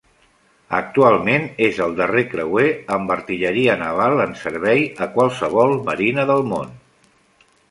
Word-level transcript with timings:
Actualment, 0.75 1.43
és 1.65 1.81
el 1.85 1.93
darrer 1.99 2.23
creuer 2.31 2.65
amb 2.97 3.13
artilleria 3.17 3.77
naval 3.85 4.25
en 4.27 4.35
servei 4.45 4.83
a 5.07 5.11
qualsevol 5.19 5.77
marina 5.93 6.27
del 6.35 6.43
món. 6.55 6.75